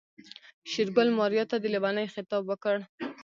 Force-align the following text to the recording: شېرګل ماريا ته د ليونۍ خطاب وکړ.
شېرګل 0.71 1.09
ماريا 1.17 1.43
ته 1.51 1.55
د 1.59 1.65
ليونۍ 1.73 2.05
خطاب 2.13 2.43
وکړ. 2.47 2.75